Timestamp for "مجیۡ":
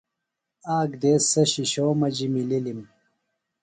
1.99-2.31